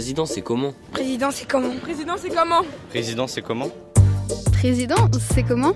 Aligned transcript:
président, 0.00 0.24
c'est 0.24 0.40
comment 0.40 0.72
Président, 0.92 1.30
c'est 1.30 1.46
comment 1.46 1.76
Président, 1.82 2.14
c'est 2.16 2.30
comment 2.30 2.62
Président, 2.88 3.26
c'est 3.26 3.42
comment 3.42 3.70
Président, 4.50 5.10
c'est 5.34 5.42
comment 5.42 5.74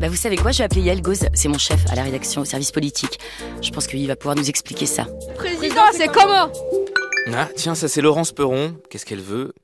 Bah 0.00 0.08
vous 0.08 0.16
savez 0.16 0.34
quoi, 0.36 0.50
je 0.50 0.58
vais 0.58 0.64
appeler 0.64 0.80
Yael 0.80 1.00
Gauze, 1.00 1.28
c'est 1.34 1.46
mon 1.46 1.56
chef 1.56 1.88
à 1.92 1.94
la 1.94 2.02
rédaction 2.02 2.40
au 2.40 2.44
service 2.44 2.72
politique. 2.72 3.20
Je 3.62 3.70
pense 3.70 3.86
qu'il 3.86 4.04
va 4.08 4.16
pouvoir 4.16 4.34
nous 4.34 4.48
expliquer 4.48 4.86
ça. 4.86 5.06
Président, 5.36 5.82
c'est 5.92 6.08
comment 6.08 6.50
Ah, 7.32 7.46
tiens, 7.54 7.76
ça 7.76 7.86
c'est 7.86 8.00
Laurence 8.00 8.32
Perron. 8.32 8.74
Qu'est-ce 8.90 9.06
qu'elle 9.06 9.22
veut 9.22 9.54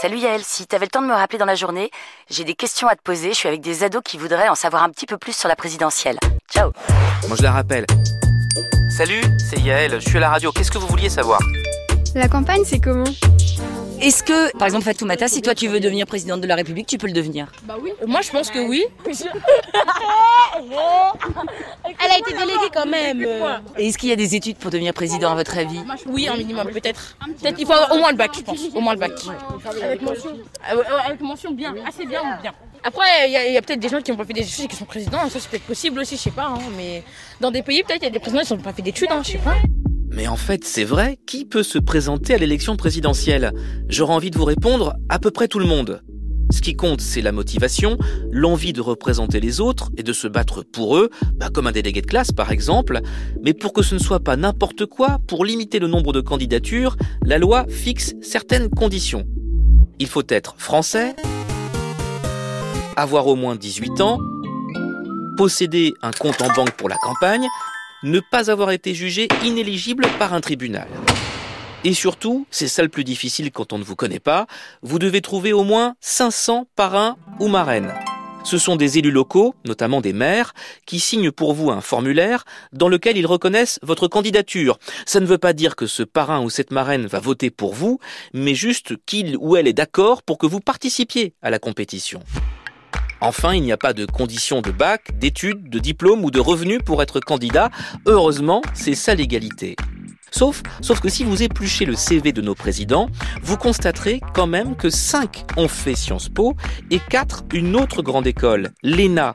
Salut 0.00 0.18
Yael, 0.18 0.42
si 0.44 0.64
t'avais 0.68 0.86
le 0.86 0.90
temps 0.92 1.02
de 1.02 1.08
me 1.08 1.12
rappeler 1.12 1.38
dans 1.40 1.46
la 1.46 1.56
journée, 1.56 1.90
j'ai 2.30 2.44
des 2.44 2.54
questions 2.54 2.86
à 2.86 2.94
te 2.94 3.02
poser, 3.02 3.30
je 3.30 3.34
suis 3.34 3.48
avec 3.48 3.62
des 3.62 3.82
ados 3.82 4.02
qui 4.04 4.16
voudraient 4.16 4.48
en 4.48 4.54
savoir 4.54 4.84
un 4.84 4.90
petit 4.90 5.06
peu 5.06 5.18
plus 5.18 5.36
sur 5.36 5.48
la 5.48 5.56
présidentielle. 5.56 6.20
Ciao 6.48 6.70
Moi 7.26 7.36
je 7.36 7.42
la 7.42 7.50
rappelle. 7.50 7.84
Salut, 8.96 9.22
c'est 9.38 9.58
Yael, 9.58 10.00
je 10.00 10.08
suis 10.08 10.18
à 10.18 10.20
la 10.20 10.28
radio. 10.30 10.52
Qu'est-ce 10.52 10.70
que 10.70 10.78
vous 10.78 10.86
vouliez 10.86 11.08
savoir 11.08 11.40
La 12.14 12.28
campagne, 12.28 12.62
c'est 12.64 12.80
comment 12.80 13.04
Est-ce 14.00 14.22
que, 14.22 14.56
par 14.56 14.66
exemple 14.66 14.84
Fatoumata, 14.84 15.28
si 15.28 15.42
toi 15.42 15.54
tu 15.54 15.68
veux 15.68 15.78
devenir 15.80 16.06
présidente 16.06 16.40
de 16.40 16.46
la 16.46 16.56
République, 16.56 16.86
tu 16.86 16.98
peux 16.98 17.06
le 17.06 17.12
devenir? 17.12 17.46
Bah 17.64 17.76
oui. 17.80 17.92
Moi, 18.06 18.20
je 18.22 18.30
pense 18.30 18.50
que 18.50 18.58
oui. 18.58 18.84
Elle 22.02 22.10
a 22.10 22.18
été 22.18 22.32
déléguée 22.32 22.70
quand 22.74 22.86
même. 22.86 23.22
Et 23.78 23.88
est-ce 23.88 23.98
qu'il 23.98 24.08
y 24.08 24.12
a 24.12 24.16
des 24.16 24.34
études 24.34 24.56
pour 24.56 24.70
devenir 24.70 24.92
président 24.92 25.30
à 25.30 25.34
votre 25.34 25.56
avis? 25.56 25.80
Oui, 26.06 26.26
un 26.28 26.36
minimum, 26.36 26.68
peut-être. 26.70 27.16
Peut-être 27.40 27.58
il 27.58 27.66
faut 27.66 27.72
avoir 27.72 27.92
au 27.92 27.98
moins 27.98 28.10
le 28.10 28.16
bac, 28.16 28.30
je 28.34 28.42
pense. 28.42 28.60
Au 28.74 28.80
moins 28.80 28.94
le 28.94 29.00
bac. 29.00 29.12
Avec 29.82 30.02
mention. 30.02 30.30
Avec 31.06 31.20
mention 31.20 31.52
bien, 31.52 31.74
assez 31.86 32.06
bien 32.06 32.20
ou 32.22 32.42
bien. 32.42 32.52
Après, 32.82 33.28
il 33.28 33.32
y 33.32 33.36
a, 33.36 33.46
il 33.46 33.52
y 33.52 33.58
a 33.58 33.62
peut-être 33.62 33.80
des 33.80 33.90
gens 33.90 34.00
qui 34.00 34.10
n'ont 34.10 34.16
pas 34.16 34.24
fait 34.24 34.32
des 34.32 34.40
études 34.42 34.64
et 34.64 34.68
qui 34.68 34.76
sont 34.76 34.86
présidents. 34.86 35.28
Ça, 35.28 35.38
c'est 35.38 35.50
peut-être 35.50 35.66
possible 35.66 36.00
aussi, 36.00 36.16
je 36.16 36.22
sais 36.22 36.30
pas. 36.30 36.46
hein, 36.46 36.58
mais 36.76 37.02
dans 37.38 37.50
des 37.50 37.62
pays, 37.62 37.82
peut-être, 37.82 38.00
il 38.00 38.04
y 38.04 38.08
a 38.08 38.10
des 38.10 38.18
présidents 38.18 38.42
qui 38.42 38.52
n'ont 38.54 38.60
pas 38.60 38.72
fait 38.72 38.80
d'études, 38.82 39.10
hein, 39.10 39.20
je 39.22 39.32
sais 39.32 39.38
pas. 39.38 39.56
Mais 40.12 40.26
en 40.26 40.36
fait, 40.36 40.64
c'est 40.64 40.84
vrai, 40.84 41.18
qui 41.26 41.44
peut 41.44 41.62
se 41.62 41.78
présenter 41.78 42.34
à 42.34 42.38
l'élection 42.38 42.76
présidentielle? 42.76 43.52
J'aurais 43.88 44.14
envie 44.14 44.30
de 44.30 44.38
vous 44.38 44.44
répondre, 44.44 44.94
à 45.08 45.18
peu 45.18 45.30
près 45.30 45.48
tout 45.48 45.60
le 45.60 45.66
monde. 45.66 46.02
Ce 46.50 46.60
qui 46.60 46.74
compte, 46.74 47.00
c'est 47.00 47.22
la 47.22 47.30
motivation, 47.30 47.96
l'envie 48.32 48.72
de 48.72 48.80
représenter 48.80 49.38
les 49.38 49.60
autres 49.60 49.90
et 49.96 50.02
de 50.02 50.12
se 50.12 50.26
battre 50.26 50.64
pour 50.64 50.96
eux, 50.96 51.08
bah 51.36 51.48
comme 51.52 51.68
un 51.68 51.72
délégué 51.72 52.00
de 52.02 52.06
classe 52.06 52.32
par 52.32 52.50
exemple. 52.50 53.00
Mais 53.40 53.54
pour 53.54 53.72
que 53.72 53.82
ce 53.82 53.94
ne 53.94 54.00
soit 54.00 54.18
pas 54.18 54.36
n'importe 54.36 54.86
quoi, 54.86 55.20
pour 55.28 55.44
limiter 55.44 55.78
le 55.78 55.86
nombre 55.86 56.12
de 56.12 56.20
candidatures, 56.20 56.96
la 57.24 57.38
loi 57.38 57.66
fixe 57.68 58.14
certaines 58.20 58.68
conditions. 58.68 59.26
Il 60.00 60.08
faut 60.08 60.24
être 60.28 60.56
français, 60.58 61.14
avoir 62.96 63.28
au 63.28 63.36
moins 63.36 63.54
18 63.54 64.00
ans, 64.00 64.18
posséder 65.36 65.94
un 66.02 66.10
compte 66.10 66.42
en 66.42 66.52
banque 66.52 66.72
pour 66.72 66.88
la 66.88 66.96
campagne, 66.96 67.46
ne 68.02 68.20
pas 68.20 68.50
avoir 68.50 68.70
été 68.70 68.94
jugé 68.94 69.28
inéligible 69.44 70.06
par 70.18 70.34
un 70.34 70.40
tribunal. 70.40 70.88
Et 71.84 71.94
surtout, 71.94 72.46
c'est 72.50 72.68
ça 72.68 72.82
le 72.82 72.88
plus 72.88 73.04
difficile 73.04 73.50
quand 73.52 73.72
on 73.72 73.78
ne 73.78 73.84
vous 73.84 73.96
connaît 73.96 74.20
pas, 74.20 74.46
vous 74.82 74.98
devez 74.98 75.22
trouver 75.22 75.52
au 75.52 75.64
moins 75.64 75.94
500 76.00 76.66
parrains 76.76 77.16
ou 77.38 77.48
marraines. 77.48 77.94
Ce 78.44 78.58
sont 78.58 78.76
des 78.76 78.98
élus 78.98 79.10
locaux, 79.10 79.54
notamment 79.66 80.00
des 80.00 80.12
maires, 80.12 80.54
qui 80.86 80.98
signent 80.98 81.30
pour 81.30 81.52
vous 81.52 81.70
un 81.70 81.80
formulaire 81.80 82.44
dans 82.72 82.88
lequel 82.88 83.16
ils 83.16 83.26
reconnaissent 83.26 83.78
votre 83.82 84.08
candidature. 84.08 84.78
Ça 85.06 85.20
ne 85.20 85.26
veut 85.26 85.38
pas 85.38 85.52
dire 85.52 85.76
que 85.76 85.86
ce 85.86 86.02
parrain 86.02 86.42
ou 86.42 86.50
cette 86.50 86.70
marraine 86.70 87.06
va 87.06 87.20
voter 87.20 87.50
pour 87.50 87.74
vous, 87.74 87.98
mais 88.32 88.54
juste 88.54 88.94
qu'il 89.04 89.36
ou 89.38 89.56
elle 89.56 89.68
est 89.68 89.74
d'accord 89.74 90.22
pour 90.22 90.38
que 90.38 90.46
vous 90.46 90.60
participiez 90.60 91.34
à 91.42 91.50
la 91.50 91.58
compétition. 91.58 92.20
Enfin, 93.20 93.54
il 93.54 93.62
n'y 93.62 93.72
a 93.72 93.76
pas 93.76 93.92
de 93.92 94.06
conditions 94.06 94.62
de 94.62 94.70
bac, 94.70 95.18
d'études, 95.18 95.68
de 95.68 95.78
diplôme 95.78 96.24
ou 96.24 96.30
de 96.30 96.40
revenus 96.40 96.80
pour 96.84 97.02
être 97.02 97.20
candidat. 97.20 97.70
Heureusement, 98.06 98.62
c'est 98.74 98.94
ça 98.94 99.14
l'égalité. 99.14 99.76
Sauf, 100.30 100.62
sauf 100.80 101.00
que 101.00 101.08
si 101.08 101.24
vous 101.24 101.42
épluchez 101.42 101.84
le 101.84 101.96
CV 101.96 102.32
de 102.32 102.40
nos 102.40 102.54
présidents, 102.54 103.08
vous 103.42 103.56
constaterez 103.56 104.20
quand 104.32 104.46
même 104.46 104.76
que 104.76 104.88
5 104.88 105.44
ont 105.56 105.68
fait 105.68 105.96
Sciences 105.96 106.28
Po 106.28 106.56
et 106.90 107.00
4 107.00 107.44
une 107.52 107.76
autre 107.76 108.02
grande 108.02 108.26
école, 108.26 108.70
l'ENA. 108.82 109.34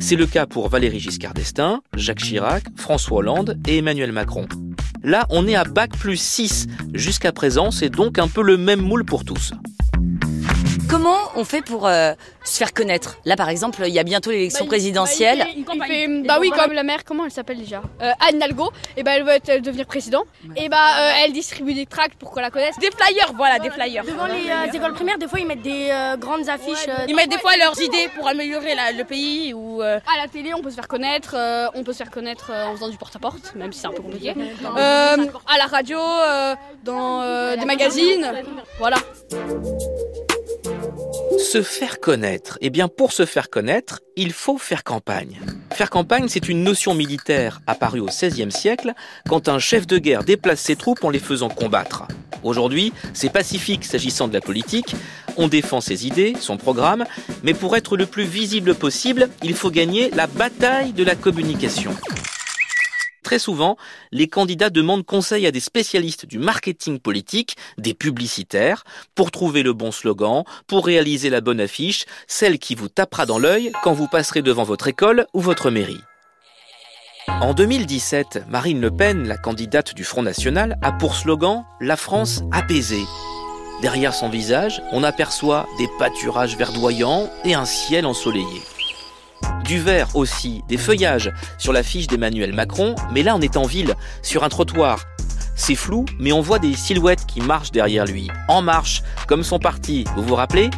C'est 0.00 0.16
le 0.16 0.26
cas 0.26 0.46
pour 0.46 0.68
Valéry 0.68 1.00
Giscard 1.00 1.34
d'Estaing, 1.34 1.80
Jacques 1.96 2.18
Chirac, 2.18 2.64
François 2.76 3.18
Hollande 3.18 3.58
et 3.66 3.78
Emmanuel 3.78 4.12
Macron. 4.12 4.46
Là, 5.02 5.26
on 5.30 5.46
est 5.46 5.54
à 5.54 5.64
bac 5.64 5.96
plus 5.98 6.16
6. 6.16 6.66
Jusqu'à 6.92 7.32
présent, 7.32 7.70
c'est 7.70 7.90
donc 7.90 8.18
un 8.18 8.28
peu 8.28 8.42
le 8.42 8.56
même 8.56 8.80
moule 8.80 9.04
pour 9.04 9.24
tous. 9.24 9.52
Comment 10.94 11.18
on 11.34 11.42
fait 11.44 11.60
pour 11.60 11.88
euh, 11.88 12.12
se 12.44 12.56
faire 12.56 12.72
connaître? 12.72 13.16
Là 13.24 13.34
par 13.34 13.48
exemple, 13.48 13.82
il 13.84 13.92
y 13.92 13.98
a 13.98 14.04
bientôt 14.04 14.30
l'élection 14.30 14.64
présidentielle. 14.64 15.44
Il 15.56 15.64
fait- 15.82 16.06
bah 16.24 16.36
oui, 16.40 16.50
comme 16.50 16.72
la 16.72 16.84
mère, 16.84 17.02
comment 17.04 17.24
elle 17.24 17.32
s'appelle 17.32 17.58
déjà? 17.58 17.82
Euh, 18.00 18.12
Anne 18.28 18.38
Nalgo. 18.38 18.70
Et 18.96 19.02
bah 19.02 19.10
elle 19.16 19.24
veut 19.24 19.32
être- 19.32 19.60
devenir 19.60 19.86
président. 19.86 20.22
Et 20.56 20.68
bah 20.68 20.76
euh, 21.00 21.10
elle 21.24 21.32
distribue 21.32 21.74
des 21.74 21.86
tracts 21.86 22.14
pour 22.16 22.30
qu'on 22.30 22.38
la 22.40 22.50
connaisse. 22.50 22.78
Des 22.78 22.92
flyers, 22.92 23.32
voilà, 23.34 23.58
des 23.58 23.70
flyers. 23.70 24.04
Devant 24.04 24.26
les 24.26 24.48
euh, 24.48 24.72
écoles 24.72 24.94
primaires, 24.94 25.18
des 25.18 25.26
fois, 25.26 25.40
ils 25.40 25.46
mettent 25.48 25.62
des 25.62 25.88
euh, 25.90 26.16
grandes 26.16 26.48
affiches. 26.48 26.86
euh, 26.88 27.06
Ils 27.08 27.16
mettent 27.16 27.30
des 27.30 27.38
fois 27.38 27.56
leurs 27.56 27.80
idées 27.82 28.08
pour 28.14 28.28
améliorer 28.28 28.76
la- 28.76 28.92
le 28.92 29.02
pays 29.02 29.52
ou. 29.52 29.82
euh, 29.82 29.98
À 30.16 30.22
la 30.22 30.28
télé, 30.28 30.54
on 30.54 30.62
peut 30.62 30.70
se 30.70 30.76
faire 30.76 30.86
connaître. 30.86 31.34
euh, 31.36 31.66
on 31.74 31.82
peut 31.82 31.92
se 31.92 31.98
faire 31.98 32.10
connaître 32.12 32.52
euh, 32.54 32.66
en 32.66 32.74
faisant 32.76 32.88
du 32.88 32.96
porte-à-porte, 32.98 33.52
même 33.56 33.72
si 33.72 33.80
c'est 33.80 33.88
un 33.88 33.90
peu 33.90 34.02
compliqué. 34.02 34.32
Euh, 34.32 35.16
à 35.52 35.58
la 35.58 35.66
radio, 35.66 35.98
euh, 35.98 36.54
dans 36.84 37.20
euh, 37.22 37.56
des 37.56 37.64
magazines. 37.64 38.32
Voilà. 38.78 38.98
Se 41.38 41.62
faire 41.62 42.00
connaître. 42.00 42.58
Eh 42.60 42.70
bien, 42.70 42.88
pour 42.88 43.12
se 43.12 43.26
faire 43.26 43.50
connaître, 43.50 44.00
il 44.16 44.32
faut 44.32 44.58
faire 44.58 44.84
campagne. 44.84 45.40
Faire 45.72 45.90
campagne, 45.90 46.28
c'est 46.28 46.48
une 46.48 46.62
notion 46.62 46.94
militaire 46.94 47.60
apparue 47.66 48.00
au 48.00 48.06
XVIe 48.06 48.50
siècle, 48.50 48.92
quand 49.28 49.48
un 49.48 49.58
chef 49.58 49.86
de 49.86 49.98
guerre 49.98 50.24
déplace 50.24 50.60
ses 50.60 50.76
troupes 50.76 51.04
en 51.04 51.10
les 51.10 51.18
faisant 51.18 51.48
combattre. 51.48 52.04
Aujourd'hui, 52.42 52.92
c'est 53.12 53.30
pacifique 53.30 53.84
s'agissant 53.84 54.28
de 54.28 54.34
la 54.34 54.40
politique. 54.40 54.94
On 55.36 55.48
défend 55.48 55.80
ses 55.80 56.06
idées, 56.06 56.34
son 56.40 56.56
programme, 56.56 57.04
mais 57.42 57.54
pour 57.54 57.76
être 57.76 57.96
le 57.96 58.06
plus 58.06 58.24
visible 58.24 58.74
possible, 58.74 59.28
il 59.42 59.54
faut 59.54 59.70
gagner 59.70 60.10
la 60.10 60.26
bataille 60.26 60.92
de 60.92 61.04
la 61.04 61.14
communication. 61.14 61.94
Très 63.24 63.38
souvent, 63.38 63.76
les 64.12 64.28
candidats 64.28 64.68
demandent 64.68 65.04
conseil 65.04 65.46
à 65.46 65.50
des 65.50 65.58
spécialistes 65.58 66.26
du 66.26 66.38
marketing 66.38 67.00
politique, 67.00 67.56
des 67.78 67.94
publicitaires, 67.94 68.84
pour 69.14 69.30
trouver 69.30 69.62
le 69.62 69.72
bon 69.72 69.90
slogan, 69.90 70.44
pour 70.66 70.84
réaliser 70.84 71.30
la 71.30 71.40
bonne 71.40 71.60
affiche, 71.60 72.04
celle 72.26 72.58
qui 72.58 72.74
vous 72.74 72.90
tapera 72.90 73.24
dans 73.24 73.38
l'œil 73.38 73.72
quand 73.82 73.94
vous 73.94 74.08
passerez 74.08 74.42
devant 74.42 74.62
votre 74.62 74.88
école 74.88 75.26
ou 75.32 75.40
votre 75.40 75.70
mairie. 75.70 76.02
En 77.28 77.54
2017, 77.54 78.44
Marine 78.50 78.82
Le 78.82 78.90
Pen, 78.90 79.26
la 79.26 79.38
candidate 79.38 79.94
du 79.94 80.04
Front 80.04 80.22
National, 80.22 80.78
a 80.82 80.92
pour 80.92 81.16
slogan 81.16 81.64
La 81.80 81.96
France 81.96 82.42
apaisée. 82.52 83.06
Derrière 83.80 84.12
son 84.12 84.28
visage, 84.28 84.82
on 84.92 85.02
aperçoit 85.02 85.66
des 85.78 85.88
pâturages 85.98 86.58
verdoyants 86.58 87.30
et 87.44 87.54
un 87.54 87.64
ciel 87.64 88.04
ensoleillé. 88.04 88.60
Du 89.64 89.80
vert 89.80 90.14
aussi, 90.14 90.62
des 90.68 90.76
feuillages 90.76 91.32
sur 91.56 91.72
l'affiche 91.72 92.06
d'Emmanuel 92.06 92.52
Macron, 92.52 92.94
mais 93.12 93.22
là 93.22 93.34
on 93.34 93.40
est 93.40 93.56
en 93.56 93.62
ville, 93.62 93.94
sur 94.22 94.44
un 94.44 94.50
trottoir. 94.50 95.02
C'est 95.56 95.74
flou, 95.74 96.04
mais 96.18 96.32
on 96.32 96.42
voit 96.42 96.58
des 96.58 96.74
silhouettes 96.74 97.24
qui 97.24 97.40
marchent 97.40 97.72
derrière 97.72 98.04
lui, 98.04 98.28
en 98.48 98.60
marche, 98.60 99.02
comme 99.26 99.42
son 99.42 99.58
parti, 99.58 100.04
vous 100.16 100.22
vous 100.22 100.34
rappelez? 100.34 100.68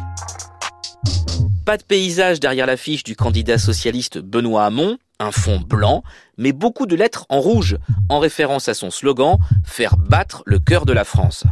Pas 1.65 1.75
de 1.75 1.83
paysage 1.83 2.39
derrière 2.39 2.65
l'affiche 2.65 3.03
du 3.03 3.17
candidat 3.17 3.57
socialiste 3.57 4.19
Benoît 4.19 4.65
Hamon, 4.65 4.97
un 5.19 5.31
fond 5.31 5.59
blanc, 5.59 6.01
mais 6.37 6.53
beaucoup 6.53 6.85
de 6.85 6.95
lettres 6.95 7.25
en 7.27 7.41
rouge, 7.41 7.77
en 8.07 8.19
référence 8.19 8.69
à 8.69 8.73
son 8.73 8.89
slogan 8.89 9.37
Faire 9.65 9.97
battre 9.97 10.43
le 10.45 10.59
cœur 10.59 10.85
de 10.85 10.93
la 10.93 11.03
France. 11.03 11.43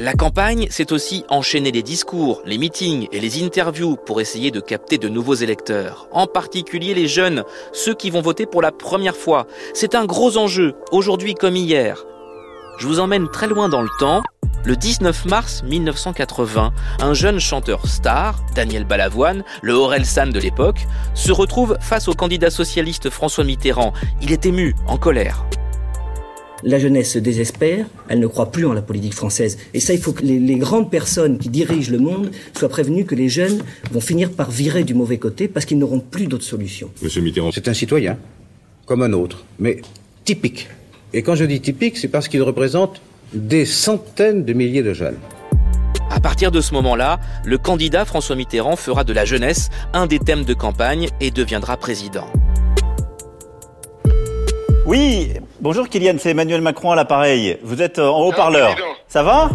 La 0.00 0.14
campagne, 0.14 0.66
c'est 0.70 0.90
aussi 0.90 1.24
enchaîner 1.28 1.70
les 1.70 1.82
discours, 1.82 2.42
les 2.46 2.58
meetings 2.58 3.08
et 3.12 3.20
les 3.20 3.44
interviews 3.44 3.96
pour 3.96 4.20
essayer 4.20 4.50
de 4.50 4.60
capter 4.60 4.96
de 4.98 5.08
nouveaux 5.08 5.34
électeurs, 5.34 6.08
en 6.12 6.26
particulier 6.26 6.94
les 6.94 7.06
jeunes, 7.06 7.44
ceux 7.72 7.94
qui 7.94 8.10
vont 8.10 8.22
voter 8.22 8.46
pour 8.46 8.62
la 8.62 8.72
première 8.72 9.16
fois. 9.16 9.46
C'est 9.74 9.94
un 9.94 10.06
gros 10.06 10.38
enjeu, 10.38 10.74
aujourd'hui 10.92 11.34
comme 11.34 11.56
hier. 11.56 12.04
Je 12.78 12.86
vous 12.86 13.00
emmène 13.00 13.28
très 13.28 13.46
loin 13.46 13.68
dans 13.68 13.82
le 13.82 13.90
temps. 14.00 14.22
Le 14.64 14.76
19 14.76 15.26
mars 15.26 15.62
1980, 15.64 16.72
un 17.00 17.14
jeune 17.14 17.38
chanteur 17.38 17.86
star, 17.86 18.40
Daniel 18.54 18.84
Balavoine, 18.84 19.44
le 19.60 19.74
Orelsan 19.74 20.28
de 20.28 20.40
l'époque, 20.40 20.86
se 21.14 21.32
retrouve 21.32 21.76
face 21.80 22.08
au 22.08 22.14
candidat 22.14 22.50
socialiste 22.50 23.10
François 23.10 23.44
Mitterrand. 23.44 23.92
Il 24.22 24.32
est 24.32 24.46
ému, 24.46 24.74
en 24.86 24.96
colère. 24.96 25.44
La 26.64 26.78
jeunesse 26.78 27.12
se 27.12 27.18
désespère, 27.18 27.86
elle 28.08 28.20
ne 28.20 28.26
croit 28.26 28.52
plus 28.52 28.64
en 28.66 28.72
la 28.72 28.82
politique 28.82 29.14
française. 29.14 29.58
Et 29.74 29.80
ça, 29.80 29.94
il 29.94 30.00
faut 30.00 30.12
que 30.12 30.22
les, 30.22 30.38
les 30.38 30.56
grandes 30.56 30.90
personnes 30.90 31.38
qui 31.38 31.48
dirigent 31.48 31.90
le 31.90 31.98
monde 31.98 32.30
soient 32.56 32.68
prévenues 32.68 33.04
que 33.04 33.16
les 33.16 33.28
jeunes 33.28 33.62
vont 33.90 34.00
finir 34.00 34.30
par 34.30 34.50
virer 34.50 34.84
du 34.84 34.94
mauvais 34.94 35.18
côté 35.18 35.48
parce 35.48 35.66
qu'ils 35.66 35.78
n'auront 35.78 36.00
plus 36.00 36.26
d'autre 36.26 36.44
solution. 36.44 36.90
Monsieur 37.02 37.20
Mitterrand, 37.20 37.50
c'est 37.52 37.66
un 37.66 37.74
citoyen, 37.74 38.16
comme 38.86 39.02
un 39.02 39.12
autre, 39.12 39.44
mais 39.58 39.82
typique. 40.24 40.68
Et 41.12 41.22
quand 41.22 41.34
je 41.34 41.44
dis 41.44 41.60
typique, 41.60 41.98
c'est 41.98 42.08
parce 42.08 42.28
qu'il 42.28 42.42
représente 42.42 43.00
des 43.34 43.66
centaines 43.66 44.44
de 44.44 44.52
milliers 44.52 44.82
de 44.82 44.94
jeunes. 44.94 45.16
À 46.10 46.20
partir 46.20 46.50
de 46.50 46.60
ce 46.60 46.74
moment-là, 46.74 47.18
le 47.44 47.58
candidat 47.58 48.04
François 48.04 48.36
Mitterrand 48.36 48.76
fera 48.76 49.02
de 49.02 49.12
la 49.12 49.24
jeunesse 49.24 49.70
un 49.92 50.06
des 50.06 50.18
thèmes 50.18 50.44
de 50.44 50.54
campagne 50.54 51.08
et 51.20 51.30
deviendra 51.30 51.76
président. 51.76 52.26
Oui, 54.84 55.34
bonjour 55.60 55.88
Kylian, 55.88 56.16
c'est 56.18 56.30
Emmanuel 56.30 56.60
Macron 56.60 56.90
à 56.90 56.96
l'appareil. 56.96 57.56
Vous 57.62 57.82
êtes 57.82 58.00
euh, 58.00 58.08
en 58.08 58.22
haut-parleur. 58.22 58.74
Ça 59.06 59.22
va? 59.22 59.48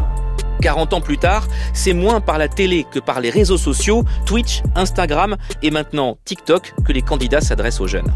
40 0.61 0.93
ans 0.93 1.01
plus 1.01 1.17
tard, 1.17 1.47
c'est 1.73 1.91
moins 1.91 2.21
par 2.21 2.37
la 2.37 2.47
télé 2.47 2.85
que 2.89 2.99
par 2.99 3.19
les 3.19 3.29
réseaux 3.29 3.57
sociaux, 3.57 4.05
Twitch, 4.25 4.61
Instagram 4.75 5.35
et 5.61 5.69
maintenant 5.69 6.17
TikTok 6.23 6.73
que 6.85 6.93
les 6.93 7.01
candidats 7.01 7.41
s'adressent 7.41 7.81
aux 7.81 7.87
jeunes. 7.87 8.11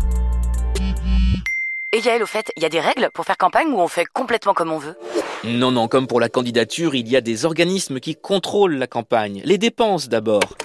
Et 1.91 1.99
Yael, 1.99 2.23
au 2.23 2.25
fait, 2.25 2.49
il 2.55 2.63
y 2.63 2.65
a 2.65 2.69
des 2.69 2.79
règles 2.79 3.09
pour 3.13 3.25
faire 3.25 3.37
campagne 3.37 3.67
ou 3.67 3.79
on 3.79 3.89
fait 3.89 4.05
complètement 4.05 4.53
comme 4.53 4.71
on 4.71 4.77
veut? 4.77 4.95
Non, 5.43 5.71
non, 5.71 5.89
comme 5.89 6.07
pour 6.07 6.21
la 6.21 6.29
candidature, 6.29 6.95
il 6.95 7.09
y 7.09 7.17
a 7.17 7.21
des 7.21 7.43
organismes 7.43 7.99
qui 7.99 8.15
contrôlent 8.15 8.77
la 8.77 8.87
campagne. 8.87 9.41
Les 9.43 9.57
dépenses 9.57 10.07
d'abord. 10.07 10.55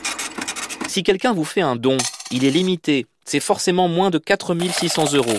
Si 0.86 1.02
quelqu'un 1.02 1.32
vous 1.32 1.44
fait 1.44 1.60
un 1.60 1.74
don, 1.74 1.96
il 2.30 2.44
est 2.44 2.50
limité. 2.50 3.06
C'est 3.24 3.40
forcément 3.40 3.88
moins 3.88 4.10
de 4.10 4.18
4600 4.18 5.14
euros. 5.14 5.38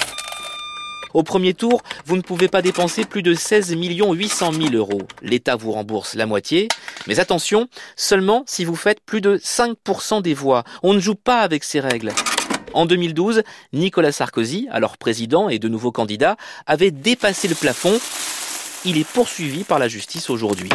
Au 1.14 1.24
premier 1.24 1.54
tour, 1.54 1.82
vous 2.06 2.18
ne 2.18 2.22
pouvez 2.22 2.48
pas 2.48 2.62
dépenser 2.62 3.06
plus 3.06 3.24
de 3.24 3.34
16 3.34 3.76
800 3.78 4.52
000 4.54 4.74
euros. 4.74 5.02
L'État 5.22 5.56
vous 5.56 5.72
rembourse 5.72 6.16
la 6.16 6.26
moitié. 6.26 6.68
Mais 7.08 7.20
attention, 7.20 7.68
seulement 7.96 8.44
si 8.46 8.66
vous 8.66 8.76
faites 8.76 9.00
plus 9.02 9.22
de 9.22 9.38
5% 9.38 10.22
des 10.22 10.34
voix. 10.34 10.64
On 10.84 10.94
ne 10.94 11.00
joue 11.00 11.16
pas 11.16 11.42
avec 11.42 11.64
ces 11.64 11.80
règles. 11.80 12.12
En 12.74 12.86
2012, 12.86 13.44
Nicolas 13.74 14.12
Sarkozy, 14.12 14.68
alors 14.72 14.98
président 14.98 15.50
et 15.50 15.60
de 15.60 15.68
nouveau 15.68 15.92
candidat, 15.92 16.36
avait 16.66 16.92
dépassé 16.92 17.48
le 17.48 17.56
plafond. 17.56 17.98
Il 18.86 18.98
est 18.98 19.08
poursuivi 19.08 19.64
par 19.64 19.80
la 19.80 19.88
justice 19.88 20.30
aujourd'hui. 20.30 20.70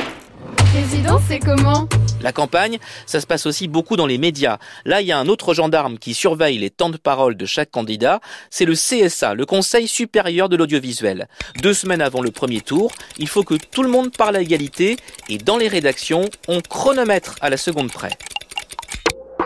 Président, 0.56 1.20
c'est 1.29 1.38
comment? 1.38 1.87
La 2.22 2.32
campagne, 2.32 2.78
ça 3.06 3.20
se 3.20 3.26
passe 3.26 3.46
aussi 3.46 3.69
beaucoup 3.69 3.96
dans 3.96 4.06
les 4.06 4.19
médias. 4.19 4.58
Là, 4.84 5.00
il 5.00 5.06
y 5.06 5.12
a 5.12 5.19
un 5.19 5.28
autre 5.28 5.54
gendarme 5.54 5.98
qui 5.98 6.14
surveille 6.14 6.58
les 6.58 6.70
temps 6.70 6.90
de 6.90 6.96
parole 6.96 7.36
de 7.36 7.46
chaque 7.46 7.70
candidat. 7.70 8.20
C'est 8.50 8.64
le 8.64 8.74
CSA, 8.74 9.34
le 9.34 9.46
Conseil 9.46 9.88
supérieur 9.88 10.48
de 10.48 10.56
l'audiovisuel. 10.56 11.28
Deux 11.62 11.74
semaines 11.74 12.02
avant 12.02 12.22
le 12.22 12.30
premier 12.30 12.60
tour, 12.60 12.92
il 13.19 13.28
faut 13.28 13.42
que 13.42 13.54
tout 13.54 13.82
le 13.82 13.88
monde 13.88 14.16
parle 14.16 14.36
à 14.36 14.40
égalité 14.40 14.96
et 15.28 15.38
dans 15.38 15.56
les 15.56 15.69
rédactions, 15.69 16.28
on 16.48 16.60
chronomètre 16.60 17.36
à 17.40 17.50
la 17.50 17.56
seconde 17.56 17.90
près. 17.90 18.16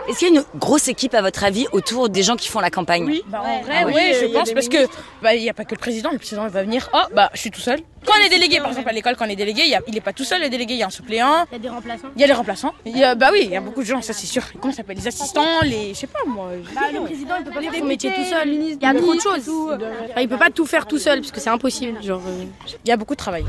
Est-ce 0.07 0.19
qu'il 0.19 0.33
y 0.33 0.37
a 0.37 0.39
une 0.39 0.45
grosse 0.59 0.87
équipe, 0.87 1.13
à 1.13 1.21
votre 1.21 1.43
avis, 1.43 1.67
autour 1.71 2.09
des 2.09 2.23
gens 2.23 2.35
qui 2.35 2.47
font 2.47 2.59
la 2.59 2.69
campagne? 2.69 3.03
Oui, 3.05 3.23
bah, 3.27 3.41
en 3.43 3.61
vrai, 3.61 3.83
oui, 3.85 4.13
je 4.21 4.25
pense, 4.27 4.51
parce 4.51 4.69
que 4.69 4.87
bah, 5.21 5.35
il 5.35 5.41
n'y 5.41 5.49
a 5.49 5.53
pas 5.53 5.65
que 5.65 5.75
le 5.75 5.79
président, 5.79 6.11
le 6.11 6.17
président 6.17 6.47
va 6.47 6.63
venir, 6.63 6.89
oh, 6.93 6.99
bah, 7.13 7.29
je 7.33 7.39
suis 7.39 7.51
tout 7.51 7.59
seul. 7.59 7.79
Quand 8.05 8.13
on 8.21 8.25
est 8.25 8.29
délégué, 8.29 8.59
par 8.59 8.69
exemple, 8.69 8.87
à 8.87 8.93
l'école, 8.93 9.17
quand 9.17 9.25
on 9.25 9.29
est 9.29 9.35
délégué, 9.35 9.63
il 9.65 9.93
n'est 9.93 10.01
pas 10.01 10.13
tout 10.13 10.23
seul, 10.23 10.41
le 10.41 10.49
délégué, 10.49 10.75
il 10.75 10.79
y 10.79 10.83
a 10.83 10.87
un 10.87 10.89
suppléant. 10.91 11.45
Il 11.51 11.53
y 11.53 11.55
a 11.55 11.59
des 11.59 11.69
remplaçants. 11.69 12.07
Il 12.15 12.21
y 12.21 12.23
a 12.23 12.27
les 12.27 12.33
remplaçants. 12.33 12.73
Il 12.85 12.97
y 12.97 13.03
a, 13.03 13.15
bah 13.15 13.29
oui, 13.33 13.41
il 13.43 13.51
y 13.51 13.57
a 13.57 13.59
beaucoup 13.59 13.81
de 13.81 13.87
gens, 13.87 14.01
ça 14.01 14.13
c'est 14.13 14.27
sûr. 14.27 14.43
Comment 14.61 14.71
ça 14.71 14.77
s'appelle 14.77 14.97
Les 14.97 15.07
assistants, 15.07 15.61
les. 15.63 15.89
Je 15.89 15.99
sais 15.99 16.07
pas 16.07 16.19
moi. 16.25 16.51
Bah, 16.73 16.81
le 16.93 17.03
président, 17.03 17.35
il 17.39 17.43
peut 17.43 17.51
pas 17.51 17.61
faire 17.61 17.73
son 17.79 17.85
métier 17.85 18.11
tout 18.13 18.23
seul. 18.23 18.47
Il 18.47 18.81
y 18.81 18.85
a 18.85 18.93
trop 18.93 19.13
de 19.13 19.19
choses. 19.19 19.49
Enfin, 19.49 20.21
il 20.21 20.29
peut 20.29 20.37
pas 20.37 20.49
tout 20.49 20.65
faire 20.65 20.85
tout 20.85 20.99
seul, 20.99 21.19
parce 21.19 21.31
que 21.31 21.41
c'est 21.41 21.49
impossible. 21.49 22.01
Genre, 22.01 22.21
euh, 22.25 22.45
Il 22.85 22.89
y 22.89 22.91
a 22.93 22.97
beaucoup 22.97 23.15
de 23.15 23.19
travail. 23.19 23.43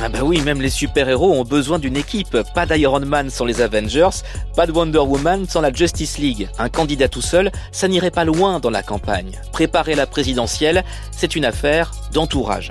Ah 0.00 0.08
bah 0.08 0.20
oui, 0.22 0.40
même 0.40 0.60
les 0.60 0.70
super-héros 0.70 1.32
ont 1.32 1.44
besoin 1.44 1.80
d'une 1.80 1.96
équipe. 1.96 2.36
Pas 2.54 2.66
d'Iron 2.66 3.00
Man 3.00 3.28
sans 3.30 3.44
les 3.44 3.60
Avengers, 3.60 4.10
pas 4.54 4.66
de 4.66 4.72
Wonder 4.72 4.98
Woman 4.98 5.46
sans 5.48 5.62
la 5.62 5.72
Justice 5.72 5.95
League. 6.18 6.48
Un 6.58 6.68
candidat 6.68 7.08
tout 7.08 7.22
seul, 7.22 7.50
ça 7.72 7.88
n'irait 7.88 8.10
pas 8.10 8.24
loin 8.24 8.60
dans 8.60 8.70
la 8.70 8.82
campagne. 8.82 9.40
Préparer 9.52 9.94
la 9.94 10.06
présidentielle, 10.06 10.84
c'est 11.10 11.36
une 11.36 11.44
affaire 11.44 11.92
d'entourage. 12.12 12.70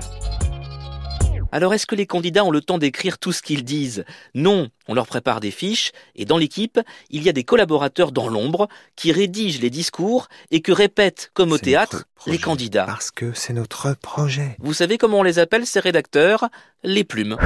Alors 1.52 1.74
est-ce 1.74 1.86
que 1.86 1.96
les 1.96 2.06
candidats 2.06 2.44
ont 2.44 2.52
le 2.52 2.62
temps 2.62 2.78
d'écrire 2.78 3.18
tout 3.18 3.32
ce 3.32 3.42
qu'ils 3.42 3.64
disent? 3.64 4.04
Non, 4.34 4.68
on 4.88 4.94
leur 4.94 5.08
prépare 5.08 5.40
des 5.40 5.52
fiches 5.52 5.92
et 6.16 6.26
dans 6.26 6.38
l'équipe, 6.38 6.80
il 7.10 7.24
y 7.24 7.30
a 7.30 7.32
des 7.32 7.44
collaborateurs 7.44 8.12
dans 8.12 8.28
l'ombre 8.28 8.68
qui 8.96 9.12
rédigent 9.12 9.62
les 9.62 9.70
discours 9.70 10.28
et 10.52 10.62
que 10.62 10.72
répètent 10.72 11.32
comme 11.34 11.52
au 11.52 11.58
théâtre 11.58 12.06
les 12.28 12.38
candidats. 12.38 12.86
Parce 12.86 13.10
que 13.10 13.32
c'est 13.34 13.54
notre 13.54 13.94
projet. 13.94 14.58
Vous 14.60 14.74
savez 14.74 14.98
comment 14.98 15.20
on 15.20 15.24
les 15.24 15.40
appelle 15.40 15.66
ces 15.66 15.80
rédacteurs? 15.80 16.50
Les 16.84 17.04
plumes. 17.04 17.38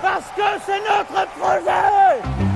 Parce 0.00 0.26
que 0.36 0.42
c'est 0.64 0.80
notre 0.80 1.28
projet 1.32 2.55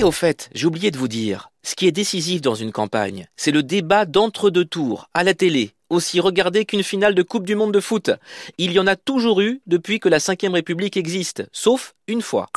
Et 0.00 0.02
au 0.02 0.12
fait, 0.12 0.48
j'ai 0.54 0.66
oublié 0.66 0.90
de 0.90 0.96
vous 0.96 1.08
dire, 1.08 1.50
ce 1.62 1.74
qui 1.74 1.86
est 1.86 1.92
décisif 1.92 2.40
dans 2.40 2.54
une 2.54 2.72
campagne, 2.72 3.26
c'est 3.36 3.50
le 3.50 3.62
débat 3.62 4.06
d'entre-deux 4.06 4.64
tours, 4.64 5.10
à 5.12 5.24
la 5.24 5.34
télé, 5.34 5.72
aussi 5.90 6.20
regardé 6.20 6.64
qu'une 6.64 6.82
finale 6.82 7.14
de 7.14 7.22
Coupe 7.22 7.44
du 7.44 7.54
Monde 7.54 7.74
de 7.74 7.80
foot. 7.80 8.10
Il 8.56 8.72
y 8.72 8.78
en 8.78 8.86
a 8.86 8.96
toujours 8.96 9.42
eu 9.42 9.60
depuis 9.66 10.00
que 10.00 10.08
la 10.08 10.16
Ve 10.16 10.54
République 10.54 10.96
existe, 10.96 11.46
sauf 11.52 11.94
une 12.08 12.22
fois. 12.22 12.48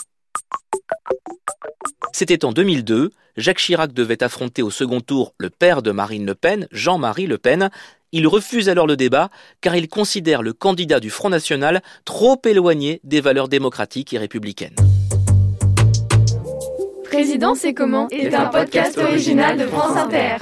C'était 2.14 2.46
en 2.46 2.54
2002, 2.54 3.12
Jacques 3.36 3.60
Chirac 3.60 3.92
devait 3.92 4.24
affronter 4.24 4.62
au 4.62 4.72
second 4.72 5.02
tour 5.02 5.34
le 5.38 5.50
père 5.50 5.82
de 5.82 5.92
Marine 5.92 6.26
Le 6.26 6.36
Pen, 6.36 6.70
Jean-Marie 6.72 7.28
Le 7.28 7.40
Pen. 7.40 7.72
Il 8.14 8.26
refuse 8.26 8.70
alors 8.70 8.88
le 8.88 8.96
débat 8.96 9.30
car 9.60 9.76
il 9.76 9.90
considère 9.90 10.44
le 10.44 10.54
candidat 10.54 11.02
du 11.02 11.10
Front 11.10 11.30
National 11.30 11.82
trop 12.06 12.42
éloigné 12.46 13.02
des 13.04 13.20
valeurs 13.20 13.50
démocratiques 13.50 14.14
et 14.14 14.18
républicaines. 14.18 14.76
Président, 17.14 17.54
c'est 17.54 17.76
comment? 17.76 18.08
Est 18.10 18.34
un 18.34 18.48
podcast 18.48 18.98
original 18.98 19.56
de 19.58 19.68
France 19.68 19.96
Inter. 19.96 20.38